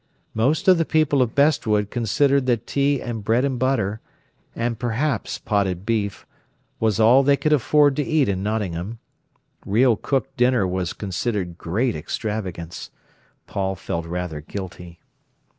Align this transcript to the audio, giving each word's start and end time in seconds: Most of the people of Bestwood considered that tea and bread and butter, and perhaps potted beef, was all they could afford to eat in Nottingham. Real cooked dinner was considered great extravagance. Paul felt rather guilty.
Most 0.33 0.67
of 0.67 0.79
the 0.79 0.83
people 0.83 1.21
of 1.21 1.35
Bestwood 1.35 1.91
considered 1.91 2.47
that 2.47 2.65
tea 2.65 2.99
and 2.99 3.23
bread 3.23 3.45
and 3.45 3.59
butter, 3.59 3.99
and 4.55 4.79
perhaps 4.79 5.37
potted 5.37 5.85
beef, 5.85 6.25
was 6.79 6.99
all 6.99 7.21
they 7.21 7.37
could 7.37 7.53
afford 7.53 7.95
to 7.97 8.03
eat 8.03 8.27
in 8.27 8.41
Nottingham. 8.41 8.97
Real 9.63 9.95
cooked 9.95 10.35
dinner 10.37 10.65
was 10.65 10.93
considered 10.93 11.55
great 11.55 11.95
extravagance. 11.95 12.89
Paul 13.45 13.75
felt 13.75 14.07
rather 14.07 14.41
guilty. 14.41 14.99